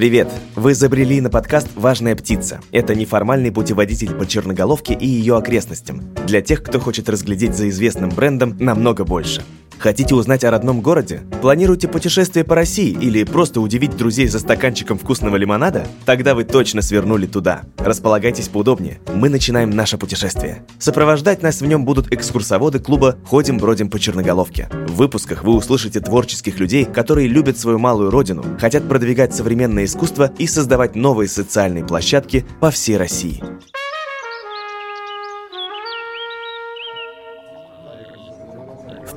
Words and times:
Привет! 0.00 0.32
Вы 0.56 0.74
забрели 0.74 1.20
на 1.20 1.28
подкаст 1.28 1.68
«Важная 1.74 2.16
птица». 2.16 2.62
Это 2.72 2.94
неформальный 2.94 3.52
путеводитель 3.52 4.14
по 4.14 4.24
Черноголовке 4.24 4.94
и 4.94 5.06
ее 5.06 5.36
окрестностям. 5.36 6.14
Для 6.26 6.40
тех, 6.40 6.62
кто 6.62 6.80
хочет 6.80 7.10
разглядеть 7.10 7.54
за 7.54 7.68
известным 7.68 8.08
брендом 8.08 8.56
намного 8.58 9.04
больше. 9.04 9.42
Хотите 9.80 10.14
узнать 10.14 10.44
о 10.44 10.50
родном 10.50 10.82
городе? 10.82 11.22
Планируете 11.40 11.88
путешествие 11.88 12.44
по 12.44 12.54
России 12.54 12.90
или 12.90 13.24
просто 13.24 13.62
удивить 13.62 13.96
друзей 13.96 14.26
за 14.26 14.38
стаканчиком 14.38 14.98
вкусного 14.98 15.36
лимонада? 15.36 15.86
Тогда 16.04 16.34
вы 16.34 16.44
точно 16.44 16.82
свернули 16.82 17.24
туда. 17.24 17.62
Располагайтесь 17.78 18.48
поудобнее. 18.48 19.00
Мы 19.14 19.30
начинаем 19.30 19.70
наше 19.70 19.96
путешествие. 19.96 20.66
Сопровождать 20.78 21.40
нас 21.40 21.62
в 21.62 21.66
нем 21.66 21.86
будут 21.86 22.12
экскурсоводы 22.12 22.78
клуба 22.78 23.16
«Ходим-бродим 23.24 23.88
по 23.88 23.98
Черноголовке». 23.98 24.68
В 24.86 24.96
выпусках 24.96 25.44
вы 25.44 25.54
услышите 25.54 26.00
творческих 26.00 26.58
людей, 26.58 26.84
которые 26.84 27.26
любят 27.26 27.58
свою 27.58 27.78
малую 27.78 28.10
родину, 28.10 28.44
хотят 28.60 28.86
продвигать 28.86 29.34
современное 29.34 29.86
искусство 29.86 30.30
и 30.36 30.46
создавать 30.46 30.94
новые 30.94 31.26
социальные 31.26 31.86
площадки 31.86 32.44
по 32.60 32.70
всей 32.70 32.98
России. 32.98 33.42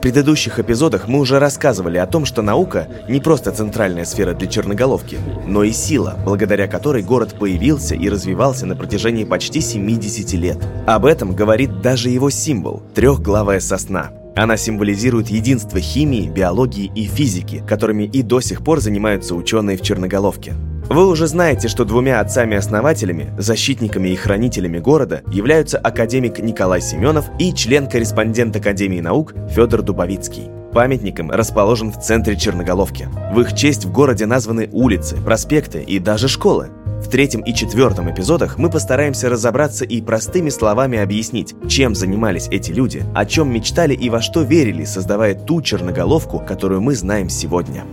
Предыдущих 0.04 0.60
эпизодах 0.60 1.08
мы 1.08 1.18
уже 1.18 1.40
рассказывали 1.40 1.98
о 1.98 2.06
том, 2.06 2.26
что 2.26 2.42
наука 2.42 2.90
не 3.08 3.22
просто 3.22 3.54
центральная 3.54 4.04
сфера 4.04 4.34
для 4.34 4.50
черноголовки, 4.50 5.18
но 5.48 5.64
и 5.64 5.72
сила, 5.72 6.20
благодаря 6.26 6.68
которой 6.68 7.02
город 7.04 7.36
появился 7.40 7.96
и 7.96 8.10
развивался 8.10 8.66
на 8.66 8.76
протяжении 8.76 9.24
почти 9.24 9.62
70 9.62 10.34
лет. 10.34 10.58
Об 10.86 11.06
этом 11.06 11.34
говорит 11.34 11.80
даже 11.80 12.10
его 12.10 12.30
символ– 12.30 12.84
трехглавая 12.94 13.62
сосна. 13.62 14.12
Она 14.36 14.58
символизирует 14.58 15.30
единство 15.30 15.80
химии, 15.80 16.28
биологии 16.28 16.92
и 16.94 17.06
физики, 17.06 17.64
которыми 17.66 18.04
и 18.04 18.24
до 18.24 18.42
сих 18.42 18.62
пор 18.62 18.82
занимаются 18.82 19.36
ученые 19.36 19.78
в 19.78 19.84
Черноголовке. 19.84 20.54
Вы 20.90 21.08
уже 21.08 21.28
знаете, 21.28 21.70
что 21.70 21.86
двумя 21.86 22.20
отцами-основателями, 22.20 23.34
защитниками 23.38 24.10
и 24.10 24.16
хранителями 24.16 24.80
города 24.80 25.24
являются 25.32 25.78
академик 25.78 26.40
Николай 26.40 26.82
Семенов 26.82 27.26
и 27.40 27.54
член-корреспондент 27.54 28.56
Академии 28.58 29.00
наук 29.00 29.34
Федор 29.50 29.82
Дубовицкий. 29.82 30.50
Памятником 30.74 31.32
расположен 31.32 31.92
в 31.92 32.00
центре 32.02 32.36
Черноголовки. 32.36 33.08
В 33.32 33.40
их 33.40 33.54
честь 33.54 33.86
в 33.86 33.92
городе 33.92 34.26
названы 34.26 34.70
улицы, 34.74 35.16
проспекты 35.18 35.82
и 35.82 36.00
даже 36.00 36.28
школы. 36.28 36.70
В 37.04 37.10
третьем 37.10 37.42
и 37.42 37.54
четвертом 37.54 38.12
эпизодах 38.12 38.58
мы 38.58 38.70
постараемся 38.70 39.30
разобраться 39.30 39.86
и 39.86 40.02
простыми 40.02 40.50
словами 40.50 40.98
объяснить, 40.98 41.56
чем 41.68 41.96
занимались 41.96 42.48
эти 42.50 42.72
люди, 42.72 43.04
о 43.14 43.26
чем 43.26 43.54
мечтали 43.54 43.94
и 43.94 44.10
во 44.10 44.22
что 44.22 44.42
верили, 44.42 44.84
создавая 44.84 45.34
ту 45.36 45.62
черноголовку, 45.62 46.40
которую 46.40 46.82
мы 46.82 46.96
знаем 46.96 47.30
сегодня. 47.30 47.84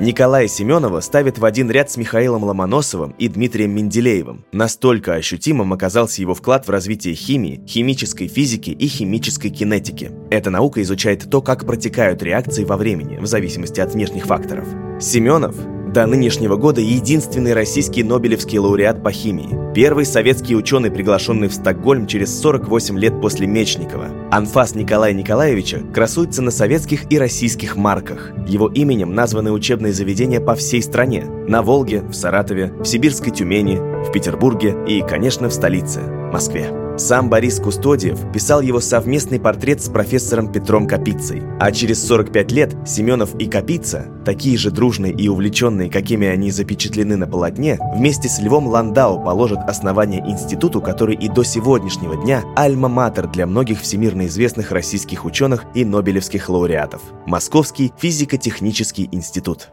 Николая 0.00 0.48
Семенова 0.48 1.00
ставит 1.00 1.36
в 1.36 1.44
один 1.44 1.70
ряд 1.70 1.90
с 1.90 1.98
Михаилом 1.98 2.44
Ломоносовым 2.44 3.10
и 3.18 3.28
Дмитрием 3.28 3.72
Менделеевым. 3.72 4.46
Настолько 4.50 5.12
ощутимым 5.12 5.74
оказался 5.74 6.22
его 6.22 6.32
вклад 6.32 6.66
в 6.66 6.70
развитие 6.70 7.14
химии, 7.14 7.62
химической 7.68 8.26
физики 8.26 8.70
и 8.70 8.86
химической 8.86 9.50
кинетики. 9.50 10.10
Эта 10.30 10.48
наука 10.48 10.80
изучает 10.80 11.30
то, 11.30 11.42
как 11.42 11.66
протекают 11.66 12.22
реакции 12.22 12.64
во 12.64 12.78
времени, 12.78 13.18
в 13.18 13.26
зависимости 13.26 13.80
от 13.80 13.92
внешних 13.92 14.24
факторов. 14.24 14.66
Семенов 14.98 15.54
до 15.92 16.06
нынешнего 16.06 16.56
года 16.56 16.80
единственный 16.80 17.52
российский 17.52 18.02
Нобелевский 18.02 18.58
лауреат 18.58 19.02
по 19.02 19.10
химии. 19.10 19.72
Первый 19.74 20.04
советский 20.04 20.56
ученый, 20.56 20.90
приглашенный 20.90 21.48
в 21.48 21.54
Стокгольм 21.54 22.06
через 22.06 22.40
48 22.40 22.98
лет 22.98 23.20
после 23.20 23.46
Мечникова. 23.46 24.06
Анфас 24.30 24.74
Николая 24.74 25.12
Николаевича 25.12 25.80
красуется 25.92 26.42
на 26.42 26.50
советских 26.50 27.10
и 27.10 27.18
российских 27.18 27.76
марках. 27.76 28.32
Его 28.46 28.68
именем 28.68 29.14
названы 29.14 29.52
учебные 29.52 29.92
заведения 29.92 30.40
по 30.40 30.54
всей 30.54 30.82
стране. 30.82 31.24
На 31.46 31.62
Волге, 31.62 32.02
в 32.02 32.14
Саратове, 32.14 32.72
в 32.78 32.84
Сибирской 32.84 33.32
Тюмени, 33.32 33.76
в 34.06 34.12
Петербурге 34.12 34.76
и, 34.86 35.02
конечно, 35.02 35.48
в 35.48 35.52
столице– 35.52 36.00
Москве. 36.32 36.79
Сам 37.00 37.30
Борис 37.30 37.58
Кустодиев 37.58 38.30
писал 38.30 38.60
его 38.60 38.78
совместный 38.78 39.40
портрет 39.40 39.82
с 39.82 39.88
профессором 39.88 40.52
Петром 40.52 40.86
Капицей. 40.86 41.40
А 41.58 41.72
через 41.72 42.06
45 42.06 42.52
лет 42.52 42.76
Семенов 42.86 43.34
и 43.36 43.46
Капица, 43.46 44.08
такие 44.26 44.58
же 44.58 44.70
дружные 44.70 45.10
и 45.10 45.26
увлеченные, 45.26 45.90
какими 45.90 46.28
они 46.28 46.50
запечатлены 46.50 47.16
на 47.16 47.26
полотне, 47.26 47.78
вместе 47.96 48.28
с 48.28 48.38
Львом 48.38 48.66
Ландау 48.66 49.24
положат 49.24 49.60
основание 49.66 50.20
институту, 50.20 50.82
который 50.82 51.16
и 51.16 51.30
до 51.30 51.42
сегодняшнего 51.42 52.16
дня 52.16 52.44
альма-матер 52.54 53.28
для 53.28 53.46
многих 53.46 53.80
всемирно 53.80 54.26
известных 54.26 54.70
российских 54.70 55.24
ученых 55.24 55.64
и 55.74 55.86
нобелевских 55.86 56.50
лауреатов– 56.50 57.00
Московский 57.26 57.92
физико-технический 57.98 59.08
институт. 59.10 59.70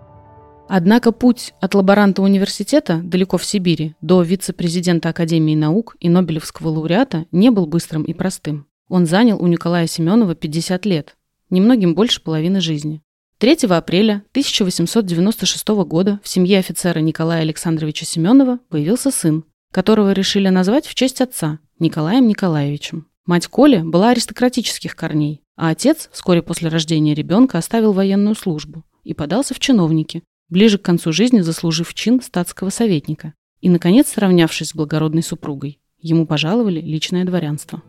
Однако 0.69 1.11
путь 1.11 1.53
от 1.61 1.75
лаборанта 1.75 2.22
университета 2.22 3.00
далеко 3.03 3.38
в 3.38 3.45
Сибири 3.45 3.95
до 4.01 4.22
вице-президента 4.22 5.09
Академии 5.09 5.55
наук 5.55 5.95
и 6.00 6.09
Нобелевского 6.09 6.69
лауреата 6.69 7.25
не 7.31 7.51
был 7.51 7.67
быстрым 7.67 8.03
и 8.03 8.13
простым. 8.13 8.67
Он 8.89 9.05
занял 9.05 9.41
у 9.41 9.47
Николая 9.47 9.88
Семенова 9.88 10.35
50 10.35 10.85
лет, 10.85 11.16
немногим 11.50 11.95
больше 11.95 12.22
половины 12.22 12.59
жизни. 12.59 13.01
3 13.39 13.67
апреля 13.69 14.23
1896 14.31 15.67
года 15.85 16.19
в 16.23 16.28
семье 16.28 16.59
офицера 16.59 16.99
Николая 16.99 17.41
Александровича 17.41 18.05
Семенова 18.05 18.59
появился 18.69 19.11
сын, 19.11 19.45
которого 19.72 20.11
решили 20.11 20.49
назвать 20.49 20.88
в 20.88 20.95
честь 20.95 21.22
отца 21.22 21.59
Николаем 21.79 22.28
Николаевичем. 22.28 23.07
Мать 23.25 23.47
Коли 23.47 23.78
была 23.78 24.09
аристократических 24.09 24.95
корней, 24.95 25.44
а 25.55 25.69
отец 25.69 26.09
вскоре 26.11 26.41
после 26.41 26.69
рождения 26.69 27.13
ребенка 27.13 27.57
оставил 27.57 27.94
военную 27.94 28.35
службу 28.35 28.84
и 29.03 29.13
подался 29.13 29.53
в 29.53 29.59
чиновники, 29.59 30.23
ближе 30.50 30.78
к 30.78 30.84
концу 30.84 31.12
жизни 31.12 31.41
заслужив 31.41 31.94
чин 31.94 32.22
статского 32.22 32.69
советника 32.69 33.34
и, 33.62 33.69
наконец, 33.69 34.09
сравнявшись 34.09 34.69
с 34.69 34.75
благородной 34.75 35.24
супругой. 35.24 35.80
Ему 36.00 36.28
пожаловали 36.28 36.80
личное 36.80 37.25
дворянство. 37.25 37.81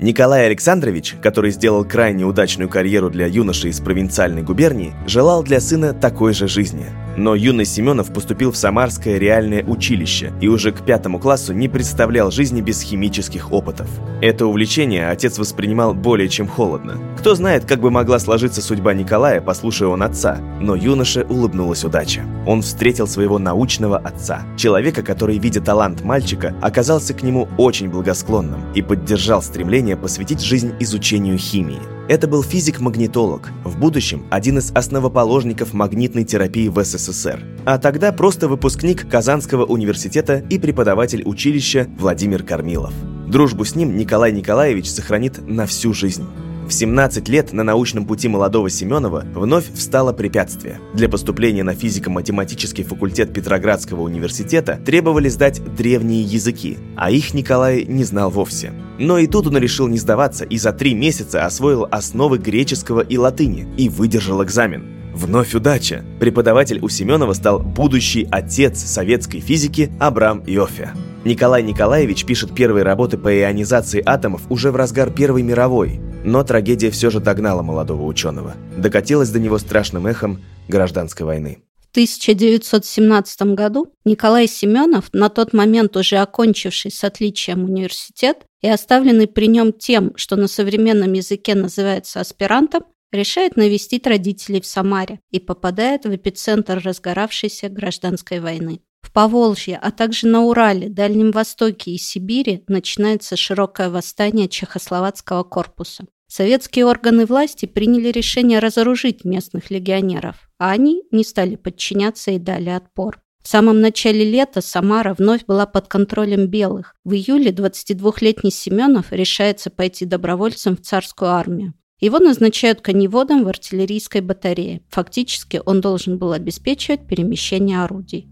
Николай 0.00 0.46
Александрович, 0.46 1.16
который 1.20 1.50
сделал 1.50 1.84
крайне 1.84 2.24
удачную 2.24 2.68
карьеру 2.68 3.10
для 3.10 3.26
юноши 3.26 3.68
из 3.68 3.80
провинциальной 3.80 4.42
губернии, 4.42 4.94
желал 5.08 5.42
для 5.42 5.60
сына 5.60 5.92
такой 5.92 6.32
же 6.34 6.46
жизни– 6.46 6.86
но 7.18 7.34
юный 7.34 7.64
Семенов 7.64 8.12
поступил 8.12 8.52
в 8.52 8.56
Самарское 8.56 9.18
реальное 9.18 9.64
училище 9.64 10.32
и 10.40 10.46
уже 10.46 10.70
к 10.70 10.84
пятому 10.84 11.18
классу 11.18 11.52
не 11.52 11.68
представлял 11.68 12.30
жизни 12.30 12.60
без 12.60 12.80
химических 12.80 13.52
опытов. 13.52 13.88
Это 14.22 14.46
увлечение 14.46 15.08
отец 15.08 15.38
воспринимал 15.38 15.94
более 15.94 16.28
чем 16.28 16.46
холодно. 16.46 16.96
Кто 17.18 17.34
знает, 17.34 17.64
как 17.64 17.80
бы 17.80 17.90
могла 17.90 18.20
сложиться 18.20 18.62
судьба 18.62 18.94
Николая, 18.94 19.40
послушая 19.40 19.88
он 19.88 20.02
отца, 20.04 20.38
но 20.60 20.76
юноше 20.76 21.26
улыбнулась 21.28 21.84
удача. 21.84 22.22
Он 22.46 22.62
встретил 22.62 23.08
своего 23.08 23.38
научного 23.38 23.98
отца, 23.98 24.42
человека, 24.56 25.02
который, 25.02 25.38
видя 25.38 25.60
талант 25.60 26.02
мальчика, 26.02 26.54
оказался 26.62 27.14
к 27.14 27.24
нему 27.24 27.48
очень 27.58 27.90
благосклонным 27.90 28.60
и 28.74 28.82
поддержал 28.82 29.42
стремление 29.42 29.87
посвятить 29.96 30.40
жизнь 30.40 30.74
изучению 30.80 31.38
химии. 31.38 31.80
Это 32.08 32.26
был 32.26 32.42
физик-магнитолог, 32.42 33.50
в 33.64 33.78
будущем 33.78 34.26
один 34.30 34.58
из 34.58 34.70
основоположников 34.72 35.74
магнитной 35.74 36.24
терапии 36.24 36.68
в 36.68 36.82
СССР, 36.82 37.44
а 37.64 37.78
тогда 37.78 38.12
просто 38.12 38.48
выпускник 38.48 39.08
Казанского 39.08 39.64
университета 39.64 40.42
и 40.50 40.58
преподаватель 40.58 41.22
училища 41.24 41.86
Владимир 41.98 42.42
Кормилов. 42.42 42.94
Дружбу 43.26 43.64
с 43.64 43.74
ним 43.74 43.96
Николай 43.96 44.32
Николаевич 44.32 44.90
сохранит 44.90 45.46
на 45.46 45.66
всю 45.66 45.92
жизнь. 45.92 46.24
В 46.68 46.70
17 46.70 47.30
лет 47.30 47.54
на 47.54 47.62
научном 47.64 48.04
пути 48.04 48.28
молодого 48.28 48.68
Семенова 48.68 49.24
вновь 49.34 49.72
встало 49.72 50.12
препятствие. 50.12 50.78
Для 50.92 51.08
поступления 51.08 51.62
на 51.62 51.74
физико-математический 51.74 52.84
факультет 52.84 53.32
Петроградского 53.32 54.02
университета 54.02 54.78
требовали 54.84 55.30
сдать 55.30 55.62
древние 55.74 56.20
языки, 56.20 56.76
а 56.94 57.10
их 57.10 57.32
Николай 57.32 57.86
не 57.86 58.04
знал 58.04 58.30
вовсе. 58.30 58.74
Но 58.98 59.16
и 59.16 59.26
тут 59.26 59.46
он 59.46 59.56
решил 59.56 59.88
не 59.88 59.96
сдаваться 59.96 60.44
и 60.44 60.58
за 60.58 60.74
три 60.74 60.92
месяца 60.92 61.46
освоил 61.46 61.88
основы 61.90 62.36
греческого 62.36 63.00
и 63.00 63.16
латыни 63.16 63.66
и 63.78 63.88
выдержал 63.88 64.44
экзамен. 64.44 64.98
Вновь 65.14 65.54
удача! 65.54 66.04
Преподаватель 66.20 66.80
у 66.82 66.90
Семенова 66.90 67.32
стал 67.32 67.60
будущий 67.60 68.28
отец 68.30 68.78
советской 68.78 69.40
физики 69.40 69.90
Абрам 69.98 70.44
Йофе. 70.46 70.92
Николай 71.24 71.62
Николаевич 71.62 72.26
пишет 72.26 72.54
первые 72.54 72.84
работы 72.84 73.16
по 73.16 73.34
ионизации 73.34 74.02
атомов 74.04 74.42
уже 74.50 74.70
в 74.70 74.76
разгар 74.76 75.10
Первой 75.10 75.42
мировой, 75.42 76.00
но 76.28 76.44
трагедия 76.44 76.90
все 76.90 77.10
же 77.10 77.20
догнала 77.20 77.62
молодого 77.62 78.04
ученого. 78.04 78.54
Докатилась 78.76 79.30
до 79.30 79.38
него 79.38 79.58
страшным 79.58 80.06
эхом 80.06 80.42
гражданской 80.68 81.24
войны. 81.24 81.62
В 81.80 81.90
1917 81.90 83.54
году 83.54 83.92
Николай 84.04 84.46
Семенов, 84.46 85.08
на 85.12 85.30
тот 85.30 85.54
момент 85.54 85.96
уже 85.96 86.18
окончивший 86.18 86.90
с 86.90 87.02
отличием 87.02 87.64
университет 87.64 88.44
и 88.60 88.68
оставленный 88.68 89.26
при 89.26 89.48
нем 89.48 89.72
тем, 89.72 90.12
что 90.16 90.36
на 90.36 90.48
современном 90.48 91.14
языке 91.14 91.54
называется 91.54 92.20
аспирантом, 92.20 92.84
решает 93.10 93.56
навестить 93.56 94.06
родителей 94.06 94.60
в 94.60 94.66
Самаре 94.66 95.20
и 95.30 95.40
попадает 95.40 96.04
в 96.04 96.14
эпицентр 96.14 96.78
разгоравшейся 96.84 97.70
гражданской 97.70 98.40
войны. 98.40 98.80
В 99.00 99.10
Поволжье, 99.10 99.78
а 99.80 99.90
также 99.90 100.26
на 100.26 100.42
Урале, 100.44 100.90
Дальнем 100.90 101.30
Востоке 101.30 101.92
и 101.92 101.98
Сибири 101.98 102.64
начинается 102.68 103.36
широкое 103.36 103.88
восстание 103.88 104.48
Чехословацкого 104.48 105.44
корпуса. 105.44 106.04
Советские 106.28 106.84
органы 106.84 107.24
власти 107.24 107.66
приняли 107.66 108.08
решение 108.08 108.58
разоружить 108.58 109.24
местных 109.24 109.70
легионеров. 109.70 110.48
а 110.58 110.72
они 110.72 111.04
не 111.10 111.24
стали 111.24 111.56
подчиняться 111.56 112.32
и 112.32 112.38
дали 112.38 112.70
отпор. 112.70 113.20
В 113.42 113.48
самом 113.48 113.80
начале 113.80 114.28
лета 114.28 114.60
Самара 114.60 115.14
вновь 115.14 115.46
была 115.46 115.66
под 115.66 115.88
контролем 115.88 116.48
белых. 116.48 116.94
В 117.04 117.14
июле 117.14 117.50
22-летний 117.50 118.50
Семенов 118.50 119.12
решается 119.12 119.70
пойти 119.70 120.04
добровольцем 120.04 120.76
в 120.76 120.82
царскую 120.82 121.30
армию. 121.30 121.74
Его 122.00 122.18
назначают 122.18 122.80
коневодом 122.80 123.44
в 123.44 123.48
артиллерийской 123.48 124.20
батарее. 124.20 124.82
Фактически 124.90 125.60
он 125.64 125.80
должен 125.80 126.18
был 126.18 126.32
обеспечивать 126.32 127.06
перемещение 127.06 127.82
орудий. 127.82 128.28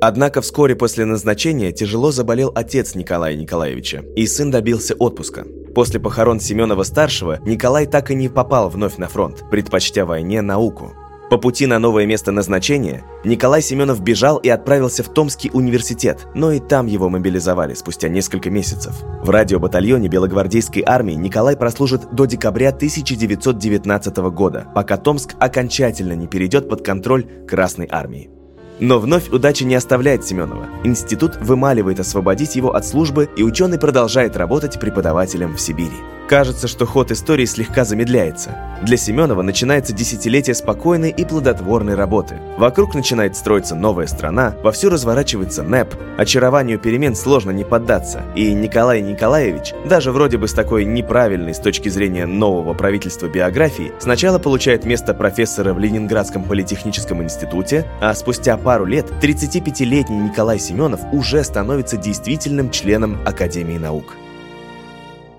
Однако 0.00 0.40
вскоре 0.40 0.76
после 0.76 1.04
назначения 1.04 1.72
тяжело 1.72 2.12
заболел 2.12 2.52
отец 2.54 2.94
Николая 2.94 3.34
Николаевича, 3.34 4.04
и 4.14 4.26
сын 4.26 4.50
добился 4.50 4.94
отпуска. 4.94 5.44
После 5.74 5.98
похорон 6.00 6.40
Семенова-старшего 6.40 7.40
Николай 7.44 7.86
так 7.86 8.10
и 8.10 8.14
не 8.14 8.28
попал 8.28 8.68
вновь 8.68 8.96
на 8.96 9.08
фронт, 9.08 9.44
предпочтя 9.50 10.04
войне 10.04 10.40
науку. 10.40 10.92
По 11.30 11.36
пути 11.36 11.66
на 11.66 11.78
новое 11.78 12.06
место 12.06 12.32
назначения 12.32 13.04
Николай 13.22 13.60
Семенов 13.60 14.00
бежал 14.00 14.38
и 14.38 14.48
отправился 14.48 15.02
в 15.02 15.12
Томский 15.12 15.50
университет, 15.52 16.26
но 16.34 16.52
и 16.52 16.58
там 16.58 16.86
его 16.86 17.10
мобилизовали 17.10 17.74
спустя 17.74 18.08
несколько 18.08 18.48
месяцев. 18.48 18.94
В 19.22 19.28
радиобатальоне 19.28 20.08
Белогвардейской 20.08 20.82
армии 20.86 21.12
Николай 21.12 21.54
прослужит 21.54 22.14
до 22.14 22.24
декабря 22.24 22.70
1919 22.70 24.16
года, 24.32 24.68
пока 24.74 24.96
Томск 24.96 25.34
окончательно 25.38 26.14
не 26.14 26.28
перейдет 26.28 26.68
под 26.68 26.82
контроль 26.82 27.26
Красной 27.46 27.88
армии. 27.90 28.30
Но 28.80 28.98
вновь 28.98 29.28
удача 29.30 29.64
не 29.64 29.74
оставляет 29.74 30.24
Семенова. 30.24 30.66
Институт 30.84 31.36
вымаливает 31.36 32.00
освободить 32.00 32.56
его 32.56 32.74
от 32.74 32.86
службы, 32.86 33.28
и 33.36 33.42
ученый 33.42 33.78
продолжает 33.78 34.36
работать 34.36 34.78
преподавателем 34.78 35.56
в 35.56 35.60
Сибири. 35.60 35.96
Кажется, 36.28 36.68
что 36.68 36.84
ход 36.84 37.10
истории 37.10 37.46
слегка 37.46 37.86
замедляется. 37.86 38.54
Для 38.82 38.98
Семенова 38.98 39.40
начинается 39.40 39.94
десятилетие 39.94 40.54
спокойной 40.54 41.08
и 41.08 41.24
плодотворной 41.24 41.94
работы. 41.94 42.36
Вокруг 42.58 42.94
начинает 42.94 43.34
строиться 43.34 43.74
новая 43.74 44.06
страна, 44.06 44.54
вовсю 44.62 44.90
разворачивается 44.90 45.62
НЭП, 45.62 45.94
очарованию 46.18 46.78
перемен 46.78 47.16
сложно 47.16 47.50
не 47.50 47.64
поддаться, 47.64 48.24
и 48.36 48.52
Николай 48.52 49.00
Николаевич, 49.00 49.72
даже 49.88 50.12
вроде 50.12 50.36
бы 50.36 50.48
с 50.48 50.52
такой 50.52 50.84
неправильной 50.84 51.54
с 51.54 51.60
точки 51.60 51.88
зрения 51.88 52.26
нового 52.26 52.74
правительства 52.74 53.26
биографии, 53.26 53.92
сначала 53.98 54.38
получает 54.38 54.84
место 54.84 55.14
профессора 55.14 55.72
в 55.72 55.78
Ленинградском 55.78 56.44
политехническом 56.44 57.22
институте, 57.22 57.86
а 58.00 58.14
спустя 58.14 58.58
пару 58.68 58.84
лет 58.84 59.06
35-летний 59.22 60.18
Николай 60.18 60.58
Семенов 60.58 61.00
уже 61.14 61.42
становится 61.42 61.96
действительным 61.96 62.70
членом 62.70 63.16
Академии 63.26 63.78
наук. 63.78 64.14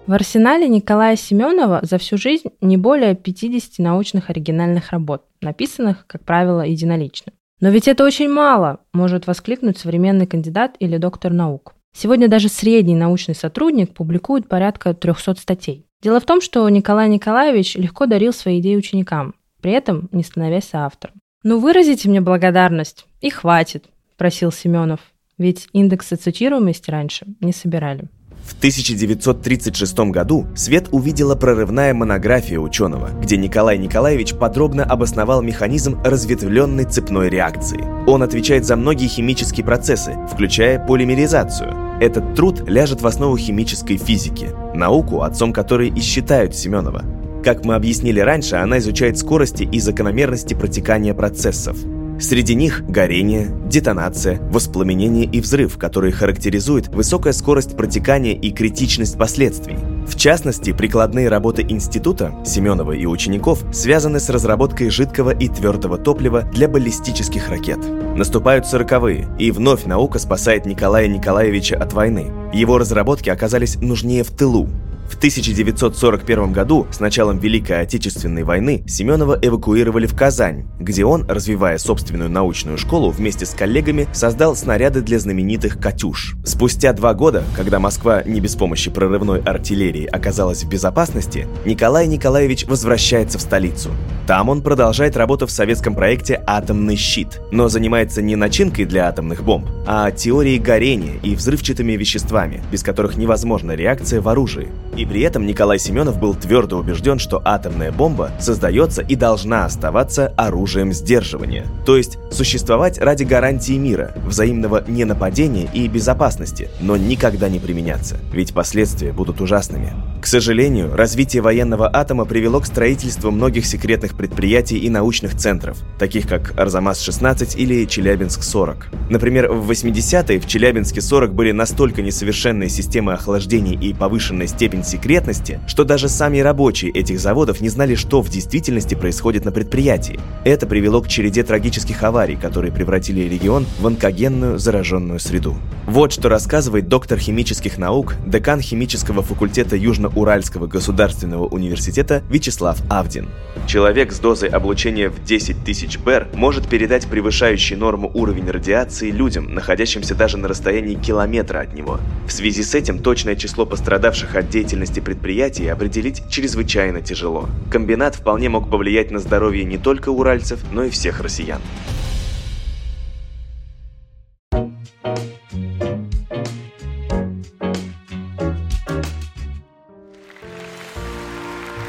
В 0.07 0.13
арсенале 0.13 0.67
Николая 0.67 1.15
Семенова 1.15 1.81
за 1.83 1.99
всю 1.99 2.17
жизнь 2.17 2.49
не 2.59 2.75
более 2.75 3.13
50 3.13 3.77
научных 3.77 4.31
оригинальных 4.31 4.89
работ, 4.89 5.25
написанных, 5.41 6.07
как 6.07 6.25
правило, 6.25 6.61
единолично. 6.61 7.31
Но 7.61 7.69
ведь 7.69 7.87
это 7.87 8.03
очень 8.03 8.29
мало, 8.29 8.79
может 8.93 9.27
воскликнуть 9.27 9.77
современный 9.77 10.25
кандидат 10.25 10.75
или 10.79 10.97
доктор 10.97 11.31
наук. 11.31 11.75
Сегодня 11.95 12.29
даже 12.29 12.49
средний 12.49 12.95
научный 12.95 13.35
сотрудник 13.35 13.93
публикует 13.93 14.49
порядка 14.49 14.95
300 14.95 15.35
статей. 15.35 15.85
Дело 16.01 16.19
в 16.19 16.25
том, 16.25 16.41
что 16.41 16.67
Николай 16.67 17.07
Николаевич 17.07 17.75
легко 17.75 18.07
дарил 18.07 18.33
свои 18.33 18.59
идеи 18.59 18.75
ученикам, 18.75 19.35
при 19.61 19.73
этом 19.73 20.09
не 20.11 20.23
становясь 20.23 20.71
автором. 20.73 21.17
«Ну, 21.43 21.59
выразите 21.59 22.09
мне 22.09 22.19
благодарность, 22.19 23.05
и 23.21 23.29
хватит»,– 23.29 23.85
просил 24.17 24.51
Семенов, 24.51 24.99
ведь 25.37 25.67
индексы 25.73 26.15
цитируемости 26.15 26.91
раньше 26.91 27.25
не 27.39 27.53
собирали. 27.53 28.09
В 28.43 28.57
1936 28.57 29.99
году 30.11 30.47
свет 30.55 30.87
увидела 30.91 31.35
прорывная 31.35 31.93
монография 31.93 32.59
ученого, 32.59 33.09
где 33.21 33.37
Николай 33.37 33.77
Николаевич 33.77 34.33
подробно 34.33 34.83
обосновал 34.83 35.41
механизм 35.41 36.01
разветвленной 36.03 36.85
цепной 36.85 37.29
реакции. 37.29 37.79
Он 38.07 38.23
отвечает 38.23 38.65
за 38.65 38.75
многие 38.75 39.07
химические 39.07 39.65
процессы, 39.65 40.17
включая 40.31 40.83
полимеризацию. 40.83 41.75
Этот 42.01 42.33
труд 42.33 42.67
ляжет 42.67 43.01
в 43.01 43.07
основу 43.07 43.37
химической 43.37 43.97
физики, 43.97 44.49
науку, 44.73 45.21
отцом 45.21 45.53
которой 45.53 45.89
и 45.89 46.01
считают 46.01 46.55
Семенова. 46.55 47.03
Как 47.43 47.63
мы 47.65 47.75
объяснили 47.75 48.19
раньше, 48.19 48.55
она 48.55 48.79
изучает 48.79 49.17
скорости 49.17 49.63
и 49.63 49.79
закономерности 49.79 50.55
протекания 50.55 51.13
процессов. 51.13 51.77
Среди 52.19 52.53
них 52.53 52.83
горение, 52.85 53.49
детонация, 53.67 54.39
воспламенение 54.51 55.23
и 55.23 55.39
взрыв, 55.39 55.77
которые 55.77 56.11
характеризуют 56.11 56.89
высокая 56.89 57.31
скорость 57.31 57.77
протекания 57.77 58.33
и 58.33 58.51
критичность 58.51 59.17
последствий. 59.17 59.77
В 60.05 60.17
частности, 60.17 60.73
прикладные 60.73 61.29
работы 61.29 61.61
института 61.61 62.35
Семенова 62.45 62.91
и 62.91 63.05
учеников 63.05 63.63
связаны 63.71 64.19
с 64.19 64.29
разработкой 64.29 64.89
жидкого 64.89 65.29
и 65.29 65.47
твердого 65.47 65.97
топлива 65.97 66.41
для 66.41 66.67
баллистических 66.67 67.47
ракет. 67.47 67.79
Наступают 68.17 68.67
сороковые, 68.67 69.29
и 69.39 69.51
вновь 69.51 69.85
наука 69.85 70.19
спасает 70.19 70.65
Николая 70.65 71.07
Николаевича 71.07 71.77
от 71.77 71.93
войны. 71.93 72.31
Его 72.53 72.77
разработки 72.77 73.29
оказались 73.29 73.77
нужнее 73.77 74.23
в 74.23 74.31
тылу, 74.31 74.67
в 75.09 75.15
1941 75.15 76.51
году, 76.53 76.87
с 76.91 76.99
началом 76.99 77.39
Великой 77.39 77.81
Отечественной 77.81 78.43
войны, 78.43 78.83
Семенова 78.87 79.37
эвакуировали 79.41 80.05
в 80.05 80.15
Казань, 80.15 80.67
где 80.79 81.03
он, 81.03 81.25
развивая 81.27 81.77
собственную 81.77 82.29
научную 82.29 82.77
школу, 82.77 83.09
вместе 83.09 83.45
с 83.45 83.49
коллегами 83.49 84.07
создал 84.13 84.55
снаряды 84.55 85.01
для 85.01 85.19
знаменитых 85.19 85.79
«Катюш». 85.79 86.35
Спустя 86.45 86.93
два 86.93 87.13
года, 87.13 87.43
когда 87.55 87.79
Москва 87.79 88.23
не 88.23 88.39
без 88.39 88.55
помощи 88.55 88.91
прорывной 88.91 89.41
артиллерии 89.41 90.05
оказалась 90.05 90.63
в 90.63 90.69
безопасности, 90.69 91.47
Николай 91.65 92.07
Николаевич 92.07 92.65
возвращается 92.65 93.39
в 93.39 93.41
столицу. 93.41 93.89
Там 94.27 94.47
он 94.49 94.61
продолжает 94.61 95.17
работу 95.17 95.47
в 95.47 95.51
советском 95.51 95.95
проекте 95.95 96.39
«Атомный 96.45 96.95
щит», 96.95 97.41
но 97.51 97.67
занимается 97.67 98.21
не 98.21 98.35
начинкой 98.35 98.85
для 98.85 99.07
атомных 99.07 99.43
бомб, 99.43 99.67
а 99.87 100.11
теорией 100.11 100.59
горения 100.59 101.15
и 101.23 101.35
взрывчатыми 101.35 101.93
веществами, 101.93 102.61
без 102.71 102.83
которых 102.83 103.17
невозможна 103.17 103.71
реакция 103.71 104.21
в 104.21 104.29
оружии. 104.29 104.67
И 104.99 105.05
при 105.05 105.21
этом 105.21 105.45
Николай 105.45 105.79
Семенов 105.79 106.19
был 106.19 106.35
твердо 106.35 106.77
убежден, 106.77 107.19
что 107.19 107.41
атомная 107.45 107.89
бомба 107.89 108.31
создается 108.37 109.01
и 109.01 109.15
должна 109.15 109.63
оставаться 109.63 110.33
оружием 110.35 110.91
сдерживания, 110.91 111.65
то 111.85 111.95
есть 111.95 112.17
существовать 112.31 112.97
ради 112.97 113.23
гарантии 113.23 113.77
мира, 113.77 114.11
взаимного 114.25 114.83
ненападения 114.85 115.69
и 115.71 115.87
безопасности, 115.87 116.69
но 116.81 116.97
никогда 116.97 117.47
не 117.47 117.59
применяться, 117.59 118.17
ведь 118.33 118.53
последствия 118.53 119.13
будут 119.13 119.39
ужасными. 119.39 119.93
К 120.21 120.27
сожалению, 120.27 120.93
развитие 120.93 121.41
военного 121.41 121.89
атома 121.91 122.25
привело 122.25 122.59
к 122.59 122.65
строительству 122.65 123.31
многих 123.31 123.65
секретных 123.65 124.17
предприятий 124.17 124.79
и 124.79 124.89
научных 124.89 125.37
центров, 125.37 125.77
таких 125.97 126.27
как 126.27 126.59
Арзамас-16 126.59 127.55
или 127.55 127.85
Челябинск-40. 127.85 129.09
Например, 129.09 129.49
в 129.49 129.71
80-е 129.71 130.41
в 130.41 130.45
Челябинске-40 130.45 131.29
были 131.29 131.53
настолько 131.53 132.01
несовершенные 132.01 132.67
системы 132.67 133.13
охлаждения 133.13 133.79
и 133.79 133.93
повышенная 133.93 134.47
степень 134.47 134.83
секретности, 134.89 135.59
что 135.67 135.83
даже 135.83 136.09
сами 136.09 136.39
рабочие 136.39 136.91
этих 136.91 137.19
заводов 137.19 137.61
не 137.61 137.69
знали, 137.69 137.95
что 137.95 138.21
в 138.21 138.29
действительности 138.29 138.95
происходит 138.95 139.45
на 139.45 139.51
предприятии. 139.51 140.19
Это 140.43 140.65
привело 140.65 141.01
к 141.01 141.07
череде 141.07 141.43
трагических 141.43 142.03
аварий, 142.03 142.35
которые 142.35 142.73
превратили 142.73 143.21
регион 143.21 143.65
в 143.79 143.87
онкогенную 143.87 144.57
зараженную 144.57 145.19
среду. 145.19 145.55
Вот 145.85 146.11
что 146.11 146.29
рассказывает 146.29 146.87
доктор 146.87 147.19
химических 147.19 147.77
наук, 147.77 148.15
декан 148.25 148.61
химического 148.61 149.21
факультета 149.21 149.75
Южно-Уральского 149.75 150.67
государственного 150.67 151.45
университета 151.45 152.23
Вячеслав 152.29 152.79
Авдин. 152.89 153.29
Человек 153.67 154.11
с 154.11 154.19
дозой 154.19 154.49
облучения 154.49 155.09
в 155.09 155.23
10 155.23 155.63
тысяч 155.63 155.99
БЭР 155.99 156.29
может 156.33 156.67
передать 156.67 157.07
превышающий 157.07 157.75
норму 157.75 158.09
уровень 158.13 158.49
радиации 158.49 159.11
людям, 159.11 159.53
находящимся 159.53 160.15
даже 160.15 160.37
на 160.37 160.47
расстоянии 160.47 160.95
километра 160.95 161.59
от 161.59 161.73
него. 161.73 161.99
В 162.27 162.31
связи 162.31 162.63
с 162.63 162.73
этим 162.73 162.99
точное 162.99 163.35
число 163.35 163.65
пострадавших 163.65 164.35
от 164.35 164.49
деятельности 164.49 164.78
деятельности 164.79 164.99
предприятия 165.01 165.73
определить 165.73 166.23
чрезвычайно 166.29 167.01
тяжело. 167.01 167.49
Комбинат 167.69 168.15
вполне 168.15 168.49
мог 168.49 168.69
повлиять 168.69 169.11
на 169.11 169.19
здоровье 169.19 169.65
не 169.65 169.77
только 169.77 170.09
уральцев, 170.09 170.59
но 170.71 170.83
и 170.85 170.89
всех 170.89 171.19
россиян. 171.21 171.61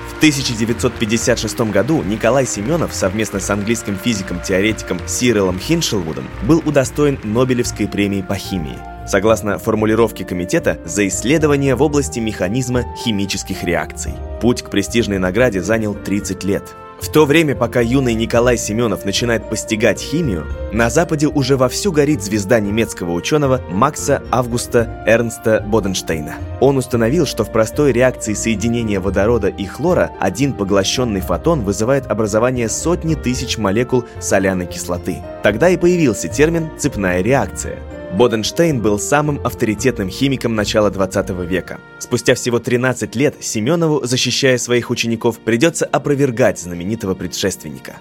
В 0.09 0.23
1956 0.23 1.61
году 1.73 2.03
Николай 2.03 2.45
Семенов 2.45 2.93
совместно 2.93 3.41
с 3.41 3.49
английским 3.49 3.97
физиком-теоретиком 3.97 4.99
Сирилом 5.07 5.59
Хиншелвудом 5.59 6.25
был 6.47 6.63
удостоен 6.67 7.19
Нобелевской 7.25 7.89
премии 7.89 8.21
по 8.21 8.35
химии– 8.35 8.79
согласно 9.11 9.59
формулировке 9.59 10.25
комитета, 10.25 10.79
за 10.85 11.07
исследования 11.09 11.75
в 11.75 11.83
области 11.83 12.21
механизма 12.21 12.85
химических 12.97 13.65
реакций. 13.65 14.13
Путь 14.41 14.63
к 14.63 14.71
престижной 14.71 15.19
награде 15.19 15.61
занял 15.63 15.95
30 15.95 16.45
лет. 16.45 16.63
В 17.01 17.09
то 17.09 17.25
время, 17.25 17.57
пока 17.57 17.81
юный 17.81 18.13
Николай 18.13 18.59
Семенов 18.59 19.07
начинает 19.07 19.49
постигать 19.49 20.01
химию, 20.01 20.47
на 20.71 20.91
Западе 20.91 21.29
уже 21.29 21.57
вовсю 21.57 21.93
горит 21.93 22.23
звезда 22.23 22.61
немецкого 22.61 23.13
ученого 23.13 23.63
Макса 23.71 24.23
Августа 24.31 25.03
Эрнста 25.07 25.65
Боденштейна. 25.67 26.35
Он 26.61 26.77
установил, 26.77 27.25
что 27.25 27.43
в 27.43 27.51
простой 27.51 27.93
реакции 27.93 28.35
соединения 28.35 29.01
водорода 29.01 29.49
и 29.49 29.65
хлора 29.65 30.11
один 30.21 30.53
поглощенный 30.53 31.23
фотон 31.23 31.63
вызывает 31.63 32.07
образование 32.07 32.69
сотни 32.69 33.15
тысяч 33.15 33.57
молекул 33.57 34.05
соляной 34.21 34.67
кислоты. 34.67 35.17
Тогда 35.43 35.71
и 35.71 35.79
появился 35.79 36.29
термин 36.29 36.69
«цепная 36.79 37.23
реакция», 37.23 37.79
Боденштейн 38.13 38.83
был 38.83 38.99
самым 38.99 39.39
авторитетным 39.47 40.11
химиком 40.11 40.57
начала 40.57 40.91
20 40.91 41.31
века. 41.49 41.81
Спустя 42.01 42.35
всего 42.35 42.59
13 42.59 43.15
лет 43.15 43.37
Семенову, 43.41 44.05
защищая 44.05 44.59
своих 44.59 44.91
учеников, 44.91 45.39
придется 45.39 45.87
опровергать 45.87 46.59
знаменитого 46.59 47.15
предшественника. 47.15 47.97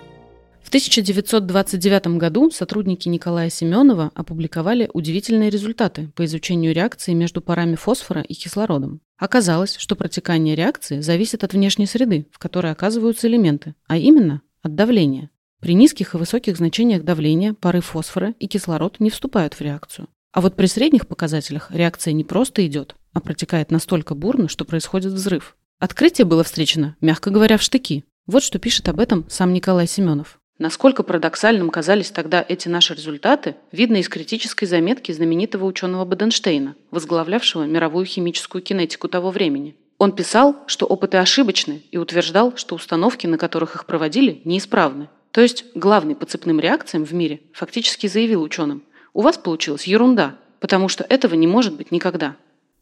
В 0.64 0.70
1929 0.70 2.18
году 2.18 2.50
сотрудники 2.50 3.08
Николая 3.08 3.50
Семенова 3.50 4.12
опубликовали 4.16 4.90
удивительные 4.94 5.52
результаты 5.52 6.10
по 6.16 6.26
изучению 6.26 6.74
реакции 6.74 7.14
между 7.14 7.42
парами 7.42 7.76
фосфора 7.76 8.22
и 8.22 8.34
кислородом. 8.34 9.02
Оказалось, 9.18 9.76
что 9.78 9.96
протекание 9.96 10.56
реакции 10.56 11.02
зависит 11.02 11.44
от 11.44 11.54
внешней 11.54 11.86
среды, 11.86 12.28
в 12.32 12.40
которой 12.40 12.72
оказываются 12.72 13.28
элементы, 13.28 13.76
а 13.88 13.98
именно 13.98 14.42
от 14.64 14.76
давления. 14.76 15.30
При 15.60 15.74
низких 15.74 16.14
и 16.14 16.18
высоких 16.18 16.56
значениях 16.56 17.04
давления 17.04 17.54
пары 17.54 17.82
фосфора 17.82 18.34
и 18.40 18.48
кислород 18.48 19.00
не 19.00 19.10
вступают 19.10 19.56
в 19.56 19.62
реакцию. 19.62 20.08
А 20.32 20.42
вот 20.42 20.56
при 20.56 20.68
средних 20.68 21.08
показателях 21.08 21.70
реакция 21.72 22.14
не 22.14 22.24
просто 22.24 22.66
идет, 22.66 22.96
а 23.14 23.20
протекает 23.20 23.70
настолько 23.70 24.16
бурно, 24.16 24.48
что 24.48 24.64
происходит 24.64 25.12
взрыв. 25.12 25.58
Открытие 25.80 26.26
было 26.26 26.44
встречено, 26.44 26.96
мягко 27.02 27.30
говоря, 27.30 27.58
в 27.58 27.62
штыки. 27.62 28.06
Вот 28.26 28.44
что 28.44 28.60
пишет 28.60 28.88
об 28.88 29.00
этом 29.00 29.26
сам 29.30 29.54
Николай 29.54 29.88
Семенов. 29.88 30.40
Насколько 30.60 31.04
парадоксальным 31.04 31.70
казались 31.70 32.12
тогда 32.12 32.46
эти 32.48 32.68
наши 32.68 32.94
результаты, 32.94 33.56
видно 33.72 33.98
из 33.98 34.10
критической 34.10 34.68
заметки 34.68 35.12
знаменитого 35.12 35.66
ученого 35.66 36.06
Боденштейна, 36.06 36.76
возглавлявшего 36.92 37.64
мировую 37.64 38.06
химическую 38.06 38.62
кинетику 38.62 39.08
того 39.08 39.32
времени. 39.32 39.76
Он 39.98 40.12
писал, 40.14 40.58
что 40.68 40.86
опыты 40.86 41.18
ошибочны 41.18 41.82
и 41.92 41.98
утверждал, 41.98 42.56
что 42.56 42.76
установки, 42.76 43.26
на 43.26 43.38
которых 43.38 43.76
их 43.76 43.86
проводили, 43.86 44.42
неисправны. 44.46 45.10
То 45.40 45.44
есть 45.44 45.64
главный 45.74 46.16
по 46.18 46.26
цепным 46.26 46.60
реакциям 46.60 47.06
в 47.06 47.14
мире 47.14 47.40
фактически 47.54 48.08
заявил 48.08 48.42
ученым, 48.42 48.84
у 49.14 49.22
вас 49.22 49.38
получилась 49.38 49.88
ерунда, 49.88 50.36
потому 50.60 50.90
что 50.90 51.06
этого 51.08 51.34
не 51.34 51.48
может 51.48 51.78
быть 51.78 51.94
никогда. 51.94 52.36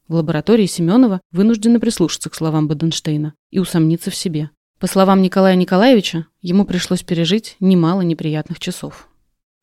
В 0.08 0.16
лаборатории 0.16 0.66
Семенова 0.66 1.22
вынуждены 1.32 1.80
прислушаться 1.80 2.32
к 2.32 2.34
словам 2.34 2.68
Боденштейна 2.68 3.36
и 3.52 3.60
усомниться 3.60 4.10
в 4.10 4.16
себе. 4.16 4.50
По 4.80 4.88
словам 4.88 5.22
Николая 5.22 5.54
Николаевича, 5.54 6.26
ему 6.42 6.66
пришлось 6.66 7.04
пережить 7.04 7.58
немало 7.60 8.02
неприятных 8.02 8.60
часов. 8.60 9.08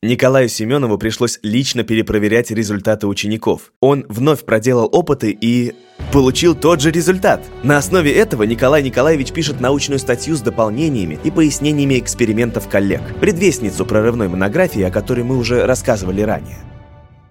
Николаю 0.04 0.50
Семенову 0.50 0.99
пришлось 0.99 1.38
лично 1.42 1.82
перепроверять 1.82 2.50
результаты 2.50 3.06
учеников. 3.06 3.73
Он 3.80 4.04
вновь 4.11 4.44
проделал 4.44 4.87
опыты 4.92 5.30
и 5.30 5.75
получил 6.12 6.54
тот 6.54 6.82
же 6.82 6.90
результат. 6.90 7.40
На 7.62 7.78
основе 7.78 8.12
этого 8.12 8.42
Николай 8.42 8.82
Николаевич 8.82 9.32
пишет 9.32 9.62
научную 9.62 9.99
статью 9.99 10.37
с 10.37 10.42
дополнениями 10.42 11.18
и 11.25 11.30
пояснениями 11.30 11.99
экспериментов 11.99 12.68
коллег, 12.68 13.00
предвестницу 13.18 13.87
прорывной 13.87 14.28
монографии, 14.28 14.82
о 14.82 14.90
которой 14.90 15.25
мы 15.25 15.38
уже 15.38 15.64
рассказывали 15.64 16.20
ранее. 16.20 16.58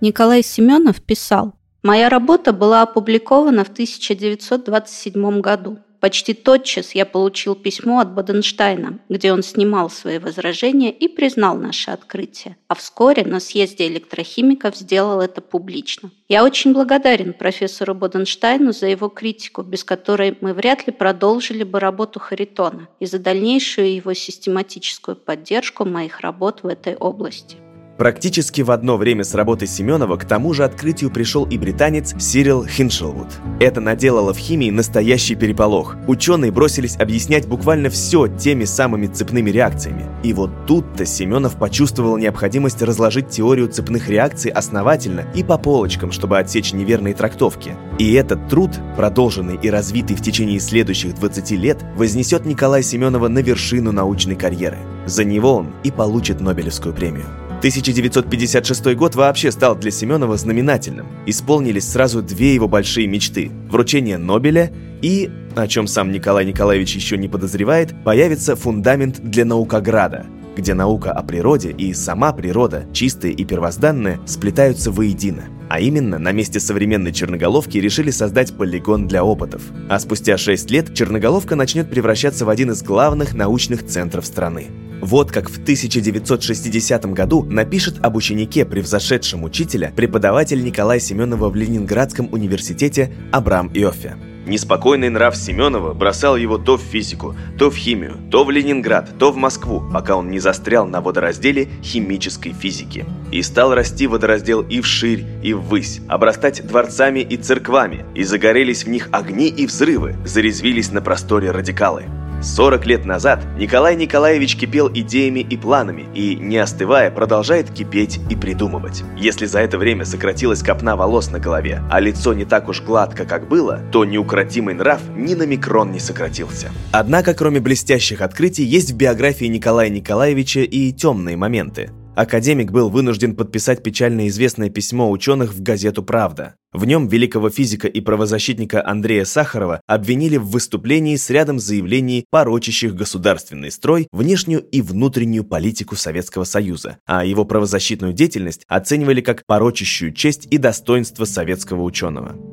Николай 0.01 0.41
Семенов 0.41 0.99
писал, 0.99 1.53
«Моя 1.83 2.09
работа 2.09 2.53
была 2.53 2.81
опубликована 2.81 3.65
в 3.65 3.69
1927 3.69 5.41
году. 5.41 5.77
Почти 6.03 6.33
тотчас 6.33 6.95
я 6.95 7.05
получил 7.05 7.55
письмо 7.55 7.99
от 8.01 8.13
Боденштайна, 8.13 8.99
где 9.07 9.31
он 9.31 9.41
снимал 9.41 9.89
свои 9.89 10.19
возражения 10.19 10.91
и 10.91 11.07
признал 11.07 11.55
наше 11.55 11.91
открытие. 11.91 12.57
А 12.67 12.75
вскоре 12.75 13.23
на 13.23 13.39
съезде 13.39 13.87
электрохимиков 13.87 14.75
сделал 14.75 15.21
это 15.21 15.39
публично. 15.39 16.11
Я 16.27 16.43
очень 16.43 16.73
благодарен 16.73 17.31
профессору 17.31 17.95
Боденштайну 17.95 18.73
за 18.73 18.87
его 18.87 19.07
критику, 19.07 19.61
без 19.61 19.85
которой 19.85 20.37
мы 20.41 20.53
вряд 20.53 20.85
ли 20.87 20.91
продолжили 20.91 21.63
бы 21.63 21.79
работу 21.79 22.19
Харитона 22.19 22.89
и 22.99 23.05
за 23.05 23.19
дальнейшую 23.19 23.95
его 23.95 24.13
систематическую 24.13 25.15
поддержку 25.15 25.85
моих 25.85 26.19
работ 26.19 26.63
в 26.63 26.67
этой 26.67 26.97
области. 26.97 27.62
Практически 27.97 28.61
в 28.61 28.71
одно 28.71 28.97
время 28.97 29.23
с 29.23 29.35
работой 29.35 29.67
Семенова 29.67 30.17
к 30.17 30.25
тому 30.25 30.53
же 30.53 30.63
открытию 30.63 31.11
пришел 31.11 31.45
и 31.45 31.59
британец 31.59 32.15
Сирил 32.19 32.65
Хиншелвуд. 32.65 33.27
Это 33.59 33.81
наделало 33.81 34.33
в 34.33 34.37
химии 34.37 34.71
настоящий 34.71 35.35
переполох. 35.35 35.95
Ученые 36.07 36.51
бросились 36.51 36.97
объяснять 36.97 37.47
буквально 37.47 37.89
все 37.89 38.27
теми 38.27 38.65
самыми 38.65 39.05
цепными 39.05 39.51
реакциями. 39.51 40.05
И 40.23 40.33
вот 40.33 40.65
тут-то 40.65 41.05
Семенов 41.05 41.57
почувствовал 41.57 42.17
необходимость 42.17 42.81
разложить 42.81 43.29
теорию 43.29 43.67
цепных 43.67 44.09
реакций 44.09 44.49
основательно 44.49 45.25
и 45.35 45.43
по 45.43 45.59
полочкам, 45.59 46.11
чтобы 46.11 46.39
отсечь 46.39 46.73
неверные 46.73 47.13
трактовки. 47.13 47.75
И 47.99 48.13
этот 48.13 48.49
труд, 48.49 48.71
продолженный 48.97 49.59
и 49.61 49.69
развитый 49.69 50.15
в 50.15 50.21
течение 50.21 50.59
следующих 50.59 51.13
20 51.13 51.51
лет, 51.51 51.77
вознесет 51.95 52.45
Николая 52.45 52.81
Семенова 52.81 53.27
на 53.27 53.39
вершину 53.39 53.91
научной 53.91 54.35
карьеры. 54.35 54.79
За 55.05 55.23
него 55.23 55.57
он 55.57 55.73
и 55.83 55.91
получит 55.91 56.41
Нобелевскую 56.41 56.95
премию. 56.95 57.27
1956 57.63 58.93
год 58.93 59.15
вообще 59.15 59.49
стал 59.49 59.77
для 59.77 59.89
Семенова 59.89 60.35
знаменательным. 60.35 61.07
Исполнились 61.25 61.89
сразу 61.89 62.21
две 62.21 62.53
его 62.53 62.67
большие 62.67 63.07
мечты– 63.07 63.51
вручение 63.69 64.17
Нобеля 64.17 64.69
и, 65.03 65.29
о 65.55 65.67
чем 65.67 65.85
сам 65.85 66.11
Николай 66.11 66.45
Николаевич 66.45 66.95
еще 66.95 67.17
не 67.17 67.27
подозревает, 67.27 67.93
появится 68.03 68.55
фундамент 68.55 69.19
для 69.19 69.45
наукограда, 69.45 70.25
где 70.55 70.73
наука 70.73 71.11
о 71.11 71.21
природе 71.23 71.71
и 71.71 71.93
сама 71.93 72.31
природа, 72.31 72.85
чистая 72.93 73.33
и 73.33 73.43
первозданная, 73.43 74.19
сплетаются 74.25 74.91
воедино. 74.91 75.43
А 75.69 75.79
именно, 75.79 76.19
на 76.19 76.31
месте 76.31 76.59
современной 76.59 77.11
черноголовки 77.11 77.77
решили 77.77 78.11
создать 78.11 78.55
полигон 78.55 79.07
для 79.07 79.25
опытов. 79.25 79.61
А 79.89 79.99
спустя 79.99 80.37
6 80.37 80.71
лет 80.71 80.93
черноголовка 80.93 81.55
начнет 81.55 81.89
превращаться 81.89 82.45
в 82.45 82.49
один 82.49 82.71
из 82.71 82.81
главных 82.81 83.33
научных 83.33 83.85
центров 83.85 84.25
страны. 84.25 84.67
Вот 85.01 85.33
как 85.33 85.49
в 85.49 85.61
1960 85.61 87.05
году 87.07 87.43
напишет 87.43 87.95
об 88.01 88.15
ученике, 88.15 88.63
превзошедшем 88.63 89.43
учителя, 89.43 89.91
преподаватель 89.93 90.63
Николая 90.63 90.99
Семенова 90.99 91.49
в 91.49 91.55
Ленинградском 91.55 92.29
университете 92.31 93.11
Абрам 93.33 93.69
Иоффе. 93.73 94.15
Неспокойный 94.45 95.09
нрав 95.09 95.35
Семенова 95.35 95.93
бросал 95.93 96.35
его 96.35 96.57
то 96.57 96.77
в 96.77 96.81
физику, 96.81 97.35
то 97.57 97.69
в 97.69 97.75
химию, 97.75 98.17
то 98.29 98.43
в 98.43 98.51
Ленинград, 98.51 99.09
то 99.17 99.31
в 99.31 99.37
Москву, 99.37 99.83
пока 99.93 100.15
он 100.17 100.29
не 100.29 100.39
застрял 100.39 100.85
на 100.85 101.01
водоразделе 101.01 101.69
химической 101.81 102.51
физики. 102.51 103.05
И 103.31 103.41
стал 103.41 103.73
расти 103.73 104.05
водораздел 104.07 104.61
и 104.61 104.81
вширь, 104.81 105.25
и 105.41 105.53
ввысь, 105.53 106.01
обрастать 106.07 106.65
дворцами 106.65 107.21
и 107.21 107.37
церквами, 107.37 108.05
и 108.15 108.23
загорелись 108.23 108.83
в 108.83 108.89
них 108.89 109.09
огни 109.11 109.47
и 109.47 109.65
взрывы, 109.65 110.15
зарезвились 110.25 110.91
на 110.91 111.01
просторе 111.01 111.51
радикалы. 111.51 112.03
40 112.43 112.85
лет 112.85 113.05
назад 113.05 113.45
Николай 113.57 113.95
Николаевич 113.95 114.57
кипел 114.57 114.91
идеями 114.93 115.39
и 115.39 115.55
планами 115.55 116.05
и, 116.13 116.35
не 116.35 116.57
остывая, 116.57 117.09
продолжает 117.09 117.71
кипеть 117.71 118.19
и 118.29 118.35
придумывать. 118.35 119.03
Если 119.17 119.45
за 119.45 119.61
это 119.61 119.77
время 119.77 120.03
сократилась 120.03 120.61
копна 120.61 120.95
волос 120.95 121.31
на 121.31 121.39
голове, 121.39 121.81
а 121.89 121.99
лицо 121.99 122.33
не 122.33 122.45
так 122.45 122.67
уж 122.67 122.81
гладко, 122.81 123.25
как 123.25 123.47
было, 123.47 123.81
то 123.91 124.03
неукротимый 124.03 124.75
нрав 124.75 125.01
ни 125.15 125.33
на 125.33 125.43
микрон 125.43 125.91
не 125.91 125.99
сократился. 125.99 126.71
Однако, 126.91 127.33
кроме 127.33 127.61
блестящих 127.61 128.21
открытий, 128.21 128.63
есть 128.63 128.91
в 128.91 128.97
биографии 128.97 129.45
Николая 129.45 129.89
Николаевича 129.89 130.61
и 130.61 130.91
темные 130.91 131.37
моменты. 131.37 131.91
Академик 132.15 132.71
был 132.71 132.89
вынужден 132.89 133.35
подписать 133.35 133.81
печально 133.81 134.27
известное 134.27 134.69
письмо 134.69 135.09
ученых 135.09 135.53
в 135.53 135.63
газету 135.63 136.03
«Правда». 136.03 136.55
В 136.73 136.85
нем 136.85 137.07
великого 137.07 137.51
физика 137.51 137.87
и 137.87 138.01
правозащитника 138.01 138.85
Андрея 138.85 139.25
Сахарова 139.25 139.81
обвинили 139.85 140.37
в 140.37 140.47
выступлении 140.47 141.15
с 141.15 141.29
рядом 141.29 141.59
заявлений, 141.59 142.25
порочащих 142.31 142.95
государственный 142.95 143.71
строй, 143.71 144.07
внешнюю 144.11 144.61
и 144.61 144.81
внутреннюю 144.81 145.43
политику 145.43 145.95
Советского 145.95 146.45
Союза, 146.45 146.97
а 147.05 147.23
его 147.23 147.45
правозащитную 147.45 148.13
деятельность 148.13 148.65
оценивали 148.67 149.21
как 149.21 149.45
порочащую 149.45 150.13
честь 150.13 150.47
и 150.49 150.57
достоинство 150.57 151.25
советского 151.25 151.83
ученого. 151.83 152.52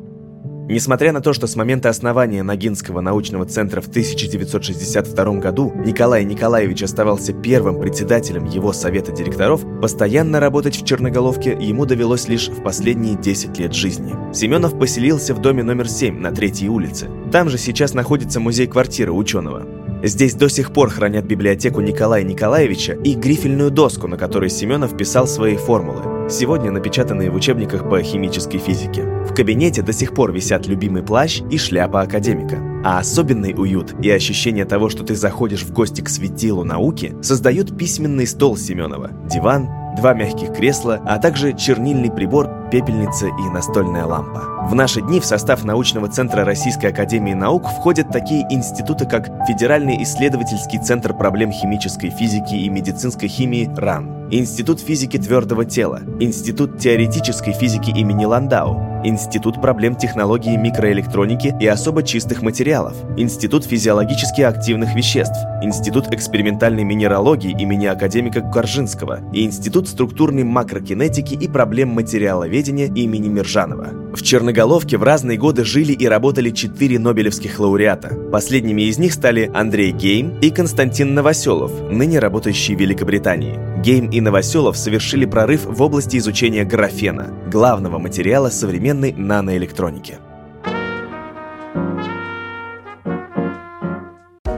Несмотря 0.71 1.11
на 1.11 1.21
то, 1.21 1.33
что 1.33 1.49
с 1.49 1.57
момента 1.57 1.89
основания 1.89 2.45
Ногинского 2.45 3.01
научного 3.01 3.45
центра 3.45 3.81
в 3.81 3.89
1962 3.89 5.25
году 5.41 5.73
Николай 5.85 6.23
Николаевич 6.23 6.85
оставался 6.85 7.33
первым 7.33 7.81
председателем 7.81 8.45
его 8.45 8.73
совета 8.73 9.11
директоров, 9.11 9.63
постоянно 9.83 10.39
работать 10.39 10.81
в 10.81 10.87
Черноголовке 10.87 11.59
ему 11.61 11.87
довелось 11.87 12.29
лишь 12.29 12.49
в 12.49 12.63
последние 12.63 13.17
10 13.17 13.59
лет 13.59 13.75
жизни. 13.75 14.15
Семенов 14.33 14.79
поселился 14.79 15.35
в 15.35 15.41
доме 15.41 15.65
номер 15.65 15.89
7 15.89 16.17
на 16.21 16.31
Третьей 16.31 16.69
улице. 16.69 17.09
Там 17.33 17.49
же 17.49 17.59
сейчас 17.59 17.93
находится 17.93 18.39
музей-квартира 18.39 19.11
ученого. 19.11 19.80
Здесь 20.03 20.35
до 20.35 20.49
сих 20.49 20.73
пор 20.73 20.89
хранят 20.89 21.27
библиотеку 21.27 21.83
Николая 21.83 22.23
Николаевича 22.23 22.95
и 22.95 23.15
грифельную 23.15 23.71
доску, 23.71 24.09
на 24.09 24.17
которой 24.17 24.49
Семенов 24.49 24.97
писал 24.97 25.27
свои 25.27 25.57
формулы. 25.57 26.31
сегодня 26.31 26.71
напечатанные 26.71 27.29
в 27.29 27.35
учебниках 27.35 27.89
по 27.89 28.01
химической 28.03 28.59
физике. 28.59 29.03
В 29.03 29.35
кабинете 29.35 29.83
до 29.83 29.93
сих 29.93 30.15
пор 30.15 30.33
висят 30.33 30.67
любимый 30.67 31.03
плащ 31.03 31.41
и 31.51 31.59
шляпа 31.59 32.03
академика. 32.03 32.57
А 32.85 33.01
особенный 33.01 33.53
уют 33.55 33.95
и 34.01 34.11
ощущение 34.11 34.65
того, 34.65 34.89
что 34.89 35.03
ты 35.05 35.15
заходишь 35.17 35.65
в 35.65 35.73
гости 35.73 36.01
к 36.01 36.09
светилу 36.09 36.65
науки, 36.65 37.15
создают 37.21 37.77
письменный 37.77 38.27
стол 38.27 38.57
Семенова, 38.57 39.11
диван, 39.29 39.69
два 39.97 40.15
мягких 40.15 40.55
кресла, 40.55 41.03
а 41.05 41.19
также 41.19 41.53
чернильный 41.53 42.11
прибор, 42.11 42.49
пепельница 42.71 43.27
и 43.27 43.51
настольная 43.51 44.07
лампа. 44.07 44.69
В 44.69 44.75
наши 44.75 45.01
дни 45.01 45.21
в 45.21 45.25
состав 45.25 45.65
научного 45.65 46.09
центра 46.09 46.45
Российской 46.45 46.87
Академии 46.87 47.35
Наук 47.35 47.67
входят 47.67 48.11
такие 48.11 48.47
институты, 48.51 49.07
как 49.07 49.29
Федеральный 49.47 50.03
исследовательский 50.03 50.79
центр 50.79 51.13
проблем 51.13 51.51
химической 51.51 52.11
физики 52.11 52.55
и 52.55 52.69
медицинской 52.69 53.29
химии 53.29 53.71
РАН, 53.77 54.29
Институт 54.31 54.81
физики 54.81 55.19
твердого 55.19 55.65
тела, 55.65 56.01
Институт 56.21 56.79
теоретической 56.79 57.53
физики 57.53 57.91
имени 57.91 58.25
Ландау, 58.25 58.90
Институт 59.03 59.63
проблем 59.63 59.97
технологии 59.97 60.57
микроэлектроники 60.57 61.55
и 61.59 61.67
особо 61.67 62.03
чистых 62.03 62.43
материалов, 62.43 62.95
Институт 63.17 63.65
физиологически 63.65 64.43
активных 64.43 64.95
веществ, 64.95 65.39
Институт 65.63 66.13
экспериментальной 66.13 66.85
минералогии 66.85 67.51
имени 67.51 67.87
академика 67.87 68.43
Коржинского 68.43 69.21
и 69.33 69.45
Институт 69.45 69.89
структурной 69.89 70.45
макрокинетики 70.45 71.33
и 71.33 71.49
проблем 71.49 71.89
материаловедения 71.91 72.93
имени 72.93 73.29
Мержанова. 73.29 73.89
В 74.15 74.23
Черноголовке 74.23 74.99
в 74.99 75.03
разные 75.03 75.39
годы 75.39 75.65
жили 75.65 75.93
и 75.93 76.07
работали 76.07 76.51
четыре 76.51 76.99
нобелевских 76.99 77.59
лауреата. 77.59 78.15
Последними 78.31 78.83
из 78.83 78.99
них 78.99 79.15
стали 79.15 79.51
Андрей 79.55 79.93
Гейм 79.93 80.39
и 80.41 80.51
Константин 80.51 81.15
Новоселов, 81.15 81.73
ныне 81.91 82.19
работающие 82.19 82.77
в 82.77 82.81
Великобритании. 82.81 83.70
Гейм 83.81 84.11
и 84.11 84.21
Новоселов 84.21 84.77
совершили 84.77 85.25
прорыв 85.25 85.65
в 85.65 85.81
области 85.81 86.19
изучения 86.19 86.65
графена, 86.65 87.33
главного 87.51 87.99
материала 87.99 88.51
современной 88.51 89.13
наноэлектроники. 89.13 90.19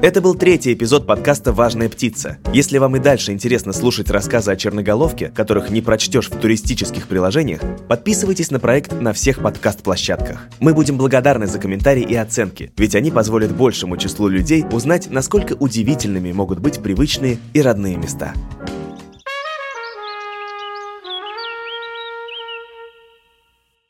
Это 0.02 0.20
был 0.20 0.34
третий 0.34 0.72
эпизод 0.72 1.06
подкаста 1.06 1.52
«Важная 1.52 1.88
птица». 1.88 2.38
Если 2.52 2.78
вам 2.78 2.96
и 2.96 2.98
дальше 2.98 3.30
интересно 3.30 3.72
слушать 3.72 4.10
рассказы 4.10 4.50
о 4.50 4.56
черноголовке, 4.56 5.28
которых 5.28 5.70
не 5.70 5.80
прочтешь 5.80 6.28
в 6.28 6.40
туристических 6.40 7.06
приложениях, 7.06 7.60
подписывайтесь 7.86 8.50
на 8.50 8.58
проект 8.58 9.00
на 9.00 9.12
всех 9.12 9.40
подкаст-площадках. 9.40 10.48
Мы 10.58 10.74
будем 10.74 10.98
благодарны 10.98 11.46
за 11.46 11.60
комментарии 11.60 12.02
и 12.02 12.16
оценки, 12.16 12.72
ведь 12.76 12.96
они 12.96 13.12
позволят 13.12 13.54
большему 13.54 13.96
числу 13.96 14.26
людей 14.26 14.64
узнать, 14.72 15.08
насколько 15.08 15.52
удивительными 15.52 16.32
могут 16.32 16.58
быть 16.58 16.82
привычные 16.82 17.38
и 17.54 17.62
родные 17.62 17.96
места. 17.96 18.34